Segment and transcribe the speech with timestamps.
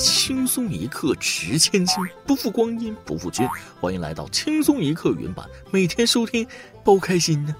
[0.00, 1.96] 轻松一刻值千金，
[2.26, 3.46] 不负光阴不负君。
[3.78, 6.46] 欢迎来到轻松一刻云版，每天收听，
[6.82, 7.54] 包开心呢。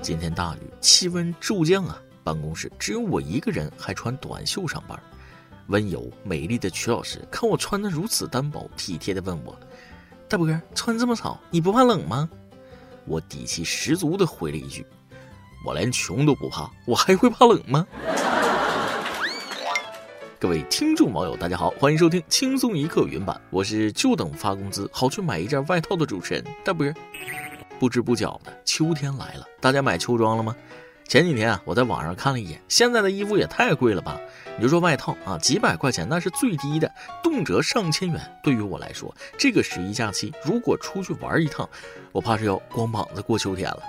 [0.00, 4.96] 今天大雨，气温骤降啊，办公室只有我一个人还穿短袖上班。
[5.66, 9.58] 温柔美丽的曲老师看我穿的如此单薄，体贴的问我
[10.30, 12.30] ：“大波穿这么少，你不怕冷吗？”
[13.06, 14.86] 我底气十足的回了一句。
[15.64, 17.86] 我连穷都不怕，我还会怕冷吗？
[20.38, 26.86] 各位听众网友，大家好，欢迎收听轻松一刻云版，我是就等发工资好去买一件外套的主持人大波。
[27.80, 30.54] 不知不觉的秋天来了，大家买秋装了吗？
[31.08, 34.20] 前几天啊，我在网上看了一眼，现在的衣服也太贵了吧？
[34.56, 38.20] 你就说外套啊，几百块钱那是最低的，动辄上千元。
[38.42, 41.68] 对于我来说，这个十一假期如果出去玩一趟，
[42.12, 43.82] 我怕是要光膀子过秋天了。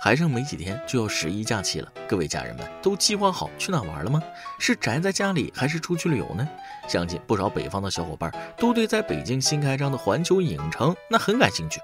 [0.00, 4.22] 还剩没几天就要十一假期了，各位家人们都计划好去哪玩了吗？
[4.58, 6.48] 是宅在家里还是出去旅游呢？
[6.88, 11.80] 相信不少北方的小伙伴都对在北京新开张的环球影城那很感兴趣。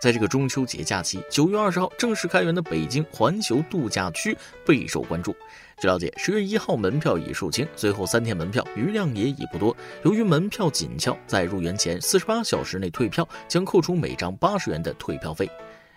[0.00, 5.34] 在这个中秋节假期，九月二十号正式开园的北京环球度假区备受关注。
[5.80, 9.76] 据了解，十月一号门票已售罄，随后三天门票余量也已不多。
[10.04, 15.48] 由于门票紧俏，在入园前四十八小时内退票将扣除每张八十元的退票费。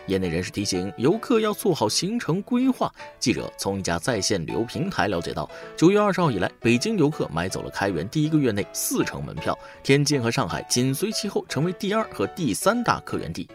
[0.07, 2.94] 业内人士提醒游客要做好行程规划。
[3.19, 13.47] 记者从一家在线旅游平台了解到，九月二十号以来，北京游客买走了开园第一个月内四成门票，天津和上海紧随其后，成为第二和第三大客源地。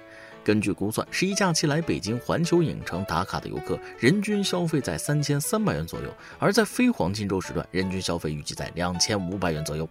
[0.45, 6.09] 根据估算，十一假期来北京环球影城打卡的游客，人均消费在三千三百元左右；
[6.39, 9.89] 而在非黄金周时段，人均消费预计在两千五百元左右。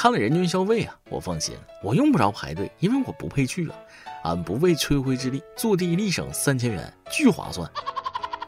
[0.00, 3.74] 看了人均消费啊，我放心，我用不着排队，因为我不配去啊。
[4.22, 7.68] 俺不为吹灰之力，坐地立省三千元，巨划算。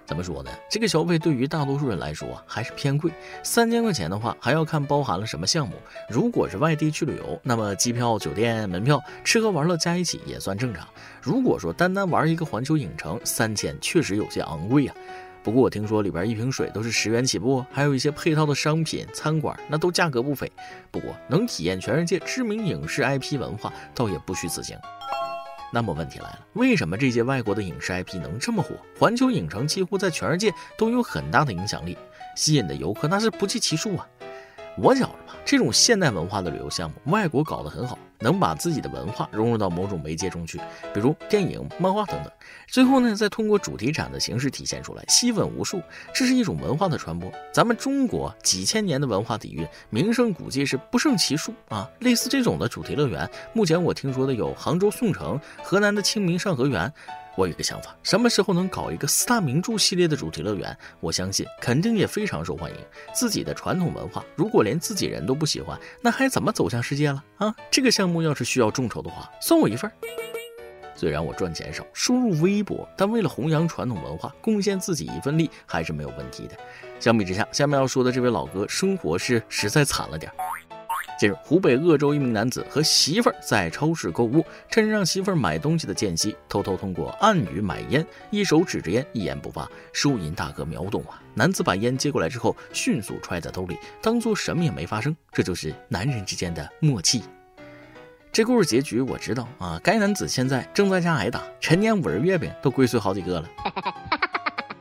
[0.06, 0.50] 怎么说呢？
[0.70, 3.10] 这个消费对于大多数人来说还是偏贵。
[3.42, 5.74] 三千块钱的话，还要看包含了什么项目。
[6.08, 10.86] 如果是外地去旅游，那么机票、酒店、门票、吃喝玩乐加一起也算正常。
[11.20, 14.94] 如果说单单玩一个环球影城，三千确实有些昂贵啊。
[15.42, 20.50] 不过我听说里边一瓶水都是十元起步，还有一些配套的商品、餐馆，那都价格不菲。
[20.90, 24.76] 不过能体验全世界知名影视 IP 文化，倒也不虚此行。
[25.72, 28.74] 那么问题来了，为什么这些外国的影视 IP 能这么火？
[28.98, 31.96] 环球影城几乎在全世界都有很大的影响力，
[32.36, 34.06] 吸引的游客那是不计其数啊！
[34.76, 37.98] 我觉着吧，这种现代文化的旅游项目，外国搞得很好。
[38.20, 40.58] 能把自己的文化融入到某种媒介中去，
[40.92, 42.30] 比如电影、漫画等等，
[42.68, 45.82] 最后呢，再通过主题展的形式体现出来，吸粉无数。
[46.14, 47.30] 这是一种文化的传播。
[47.52, 51.88] 咱们中国几千年的文化底蕴，名胜古迹是不胜其数啊。
[52.00, 56.92] 类似这种的主题乐园，目前我听说的有杭州宋城、河南的清明上河园。
[57.36, 60.76] 我有个想法，什么时候能搞一个四大名著系列的主题乐园？
[61.00, 62.76] 我相信肯定也非常受欢迎。
[63.14, 67.54] 自己的传统文化，如果连自己人都不喜欢，那还怎么走向世界了啊？
[67.70, 69.90] 这个项目要是需要众筹的话，算我一份。
[70.94, 76.54] 虽然我赚钱少，收入微薄，但为了弘扬传统文化，贡献自己一份力还是没有问题的。
[76.98, 80.36] 相比之下，下面要说的这位老哥，生活是实在惨了点儿。
[81.20, 89.70] 近日，湖北鄂州一名男子和媳妇儿在超市购物，趁让媳妇儿买东西的间隙，偷偷通过暗语买烟，一手指着烟，一言不发。
[89.92, 91.22] 收银大哥秒懂啊！
[91.34, 95.14] 男子把烟接过来之后，迅速揣在兜里，当做什么也没发生。
[95.30, 97.22] 这就是男人之间的默契。
[98.32, 103.48] 这故事结局我知道啊，该男子现在正在家挨打，陈年五仁月饼都龟碎好几个了。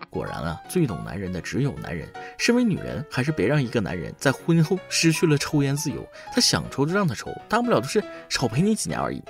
[0.10, 2.08] 果然啊，最懂男人的只有男人。
[2.38, 6.06] 身为女人，还是别让一个男人在婚后失去了抽烟自由。
[6.34, 9.22] 他想抽就让他抽，大不了就是少陪你几年而已。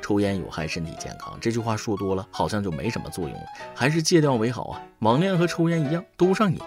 [0.00, 3.44] 抽烟有害身体健康，这句话说多了好像就没什么作用了，
[3.74, 4.82] 还是戒掉为好啊。
[4.98, 6.58] 网恋和抽烟一样，都上瘾。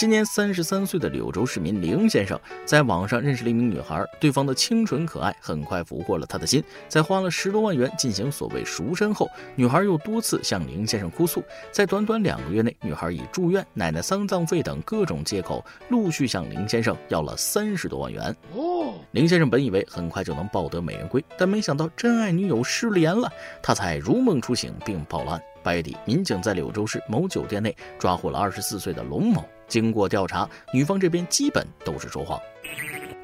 [0.00, 6.64] 今年三十三岁的柳州市民林先生在网上认识了一名女孩，对方的清纯可爱很快俘获了他的心。
[6.88, 11.44] 在花了十多万元进行所谓赎身后，女孩又多次向林先生哭诉。
[11.70, 18.34] 在短短两个月内，女孩以住院、奶奶丧葬费等各种借口，陆续向林先生要了三十多万元。
[18.54, 23.30] 哦，林先生本以为很快就能抱得美人归，但没想到真爱女友失联了，
[23.62, 25.42] 他才如梦初醒并报了案。
[25.62, 29.44] 八月底，民警在柳州市某酒店内抓获了二十四岁的龙某。
[29.70, 32.38] 经过调查，女方这边基本都是说谎，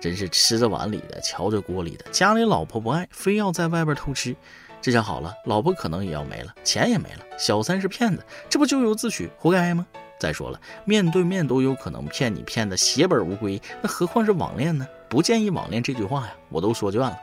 [0.00, 2.04] 真是吃着碗里的，瞧着锅里的。
[2.10, 4.34] 家里老婆不爱，非要在外边偷吃，
[4.81, 7.20] 这下好了，老婆可能也要没了，钱也没了。
[7.37, 9.84] 小三是骗子，这不咎由自取，活该吗？
[10.19, 14.87] 再说了，面对面都有可能骗你骗的血本无归，那何况是网恋呢？
[15.08, 17.20] 不建议网恋这句话呀，我都说倦了。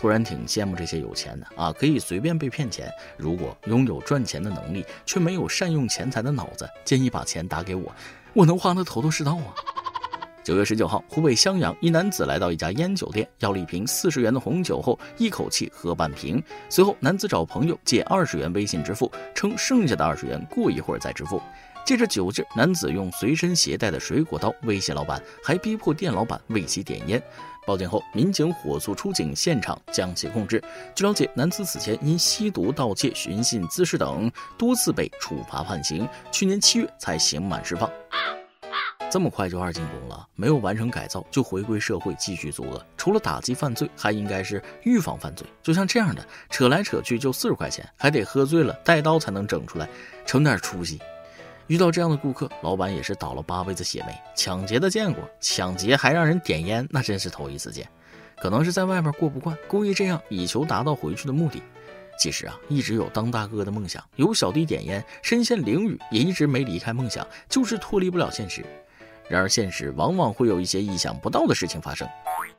[0.00, 2.90] 突然挺羡慕这些有钱的啊，可以随便被骗钱。
[3.18, 7.94] 如果拥有赚钱的能力，却没有善用钱财的脑子，建议把钱打给我，
[8.32, 9.52] 我能花得头头是道啊。
[10.42, 16.42] 九月十九号，湖北襄阳一男子来到一家烟酒店，要了一瓶四十元的红酒后，一口气喝半瓶。
[16.70, 21.42] 随后，男子找朋友借二十元微信支付，称剩下的二十元过一会儿再支付。
[21.84, 27.22] 借着酒劲，男子用随身携带的水果刀威胁老板，还逼迫店老板为其点烟。
[27.66, 30.62] 报警后，民警火速出警现场，将其控制。
[30.94, 37.90] 据了解，男子此前因吸毒、盗窃、寻衅滋事等多次被处罚判刑，去年七月才刑满释放。
[39.10, 45.44] 这么快就二进宫了，没有完成改造就回归社会继续作恶，除了打击犯罪，还应该是预防犯罪。
[45.62, 49.88] 就像这样的，扯来扯去就四十块钱，还得喝醉了带刀才能整出来，
[50.24, 51.00] 成点出息。
[51.70, 54.12] 遇到这样的顾客，老板也是倒了八辈子血霉。
[54.34, 57.88] 抢劫的见过，抢劫还让人点烟，那真是头一次见。
[58.42, 61.62] 可能是在外面过不惯，故意这样以求达到回去的目的。
[62.18, 68.64] 其实啊，一直有当大哥的梦想，有小弟点烟，身陷囹圄，也一直没离开梦想，就是脱离不了现实。
[69.28, 72.08] 然而，现实往往会有一些意想不到的事情发生。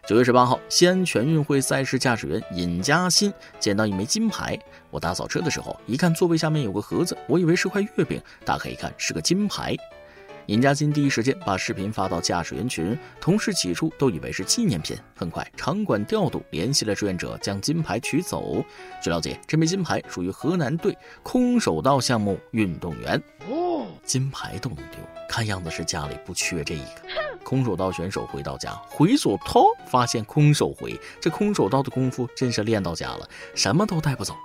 [0.07, 4.57] 九月十八号，西安全运会赛事驾驶员尹佳欣捡到一枚金牌。
[4.89, 9.75] 我打扫车的时候，一看座位下面有个盒子，我以为是块月饼，打开一看是个金牌。
[10.47, 14.97] 尹佳欣第一时间把视频发到驾驶员群，同事起初都以为是纪念品。
[15.15, 18.65] 很快，场馆调度联系了志愿者，将金牌取走。
[19.03, 23.21] 据了解，这枚金牌属于河南队空手道项目运动员。
[24.03, 24.99] 金牌都能丢，
[25.29, 27.01] 看样子是家里不缺这一个。
[27.43, 30.99] 空手道选手回到家，回手掏，发现空手回。
[31.19, 34.35] 这空手道的功夫真是练到家了，什么都带不走。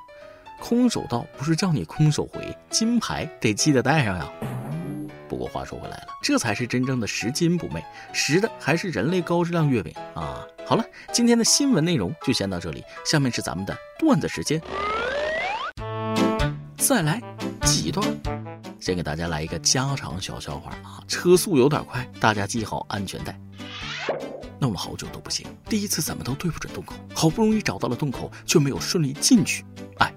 [0.58, 4.28] 空手道不是叫你空手回，金牌得记得带上呀。
[5.28, 10.46] 不过话说回来了，这才是真正的拾金不昧，拾的还是人类高质量月饼啊！
[10.64, 14.60] 好了，今天的新闻内容就先到这里，下面是咱们的段子时间，
[16.78, 17.20] 再来
[17.62, 18.06] 几段。
[18.78, 21.02] 先给大家来一个家常小笑话啊！
[21.08, 23.38] 车速有点快，大家系好安全带。
[24.58, 29.64] 弄了好久都不行，第一次怎么都对不准洞口，好不容易找到了洞口，却没有顺利进去。
[29.98, 30.12] 哎，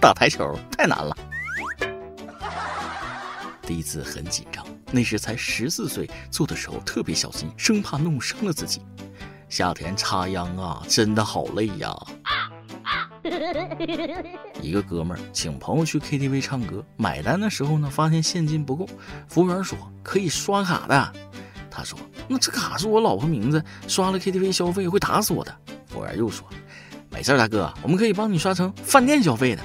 [0.00, 1.16] 打台球太难了。
[3.62, 8.82] 第一次很紧张，那时才十四岁，做的时候特别小心，生怕弄伤了自己。
[9.48, 11.94] 夏天插秧啊，真的好累呀。
[14.60, 18.88] 一个哥们儿请朋友去 KTV 唱歌，买单的时候呢，发现现金不够，
[19.28, 21.12] 服务员说可以刷卡的。
[21.70, 25.56] 他说：“那这卡是我老婆名字，刷了 KTV 消费会打死我的。”
[25.86, 26.44] 服务员又说
[27.10, 29.62] ：“没事，大哥，我们可以帮你刷成饭店消费的。”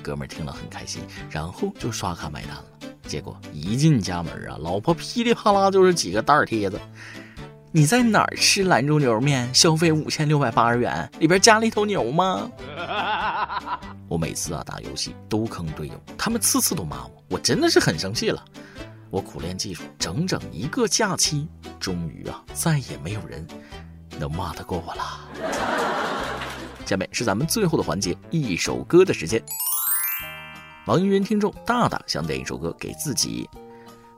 [0.00, 2.64] 哥们儿听了很开心，然后就刷卡买单了。
[3.02, 6.80] 结果一进家门啊，老婆噼里啪啦就是几个大贴子。
[7.72, 9.48] 你在哪儿吃兰州牛肉面？
[9.54, 12.50] 消费五千六百八十元，里边加了一头牛吗？
[14.10, 18.44] 我每次啊打游戏都坑队友，他们次次都骂我，我真的是很生气了。
[19.08, 21.46] 我苦练技术整整一个假期，
[21.78, 23.46] 终于啊再也没有人
[24.18, 25.20] 能骂得过我了。
[26.84, 29.40] 下面是咱们最后的环节，一首歌的时间。
[30.86, 33.48] 网易云听众大大想点一首歌给自己。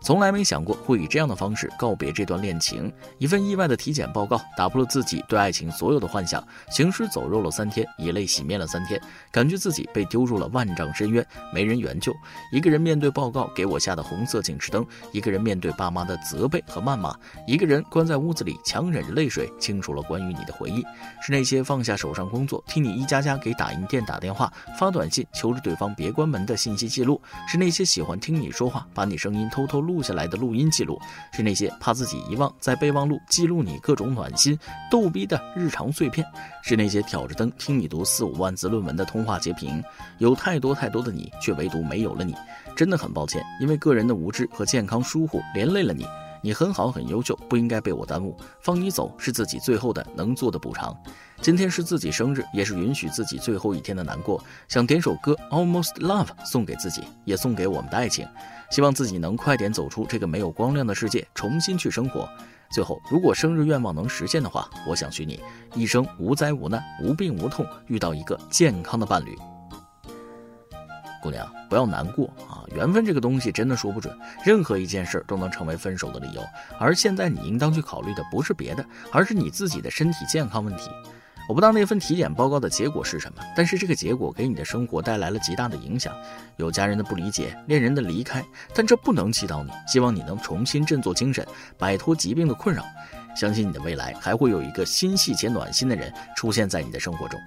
[0.02, 2.92] 从来没想过会以这样的方式告别这段恋情。
[3.18, 6.44] 一份意外的体检报告打破了自己对爱情所有的幻想。
[6.70, 9.00] 行尸走肉了三天，以泪洗面了三天，
[9.30, 12.12] 感觉自己被丢入了万丈深渊，没人援救。
[12.50, 17.14] 一个人面对报告给我下的红色警示灯，一个人面对爸妈的责备和谩骂，
[17.46, 20.82] 一个人关在屋子里强忍着泪水清除了关于你的回忆。
[21.24, 27.22] 是那些放下手上工作，替你一家家给打印店打电话、发短信求着对方别关门的信息记录。
[27.46, 29.91] 是那些喜欢听你说话，把你声音偷偷录。
[29.92, 30.98] 录下来的录音记录，
[31.32, 34.58] 是那些怕自己遗忘在备忘录记录你各种暖心
[34.90, 36.26] 逗逼的日常碎片，
[36.62, 39.84] 是那些挑着灯听你读四五万字论文的通话截屏。
[40.16, 42.34] 有太多太多的你，却唯独没有了你，
[42.74, 46.06] 真的很抱歉，因为个人的无知和健康疏忽连累了你。
[46.42, 48.36] 你很好很优秀，不应该被我耽误。
[48.60, 50.94] 放你走是自己最后的能做的补偿。
[51.40, 54.42] 今天是自己生日，也是允许自己最后一天的难过。
[54.68, 58.26] 想点首歌《Almost Love》送给自己，也送给我们的爱情。
[58.70, 62.28] 希望自己能快点走出这个没有光亮的世界，重新去生活。
[62.72, 65.40] 最后，如果生日愿望能实现的话，我想许你
[65.74, 69.36] 一生无灾无难、无病无痛，遇到一个健康的伴侣。
[71.22, 72.66] 姑娘，不要难过啊！
[72.74, 74.12] 缘分这个东西真的说不准，
[74.44, 76.42] 任何一件事儿都能成为分手的理由。
[76.80, 80.90] 而现在你应当去考虑的不是别的，而是你自己的身体健康问题。
[81.48, 86.12] 我不知道那份体检报告的结果是什么，但是这个结果给你的生活带来了极大的影响，
[86.56, 89.70] 有家人的不理解，恋人的离开，但这不能击倒你。
[89.86, 91.46] 希望你能重新振作精神，
[91.78, 92.84] 摆脱疾病的困扰。
[93.36, 97.38] 相信你的未来还会有一个心细且暖心的人出现在你的生活中。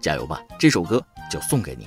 [0.00, 0.40] 加油吧！
[0.58, 1.86] 这首歌就送给你。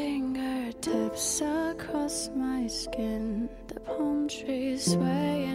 [0.87, 3.49] Across my skin.
[3.67, 5.50] The palm trees swaying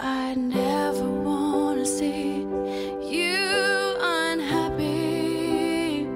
[0.00, 2.40] I never wanna see
[3.14, 6.06] you unhappy.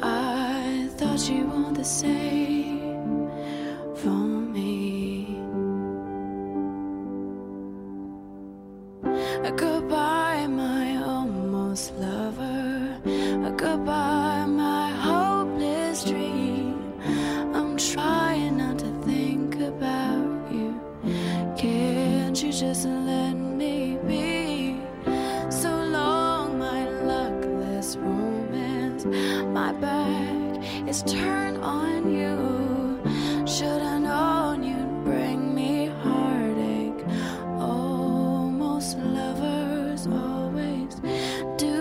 [0.00, 2.39] I thought you want the same
[31.04, 33.00] is on you.
[33.46, 37.04] Should known you'd bring me heartache.
[38.96, 40.94] Lovers always
[41.56, 41.78] do.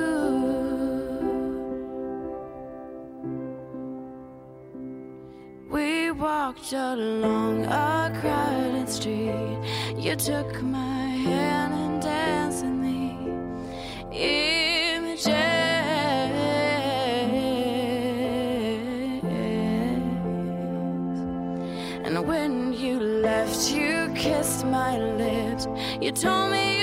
[5.69, 9.59] We walked along a crowded street.
[9.97, 11.78] You took my hand
[24.39, 25.67] kissed my lips.
[25.99, 26.78] You told me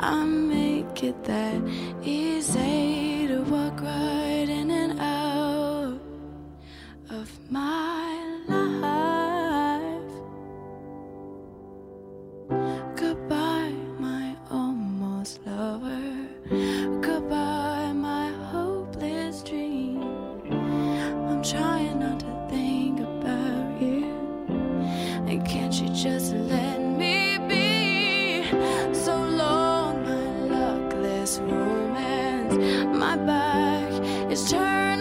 [0.00, 1.60] I make it that
[2.02, 6.00] easy to walk right in and out
[7.10, 10.12] of my life.
[12.96, 16.28] Goodbye, my almost lover.
[17.00, 20.02] Goodbye, my hopeless dream.
[21.28, 24.14] I'm trying not to think about you.
[25.28, 26.85] And can't you just let me
[31.40, 32.54] romance.
[32.96, 33.90] My back
[34.30, 34.95] is turned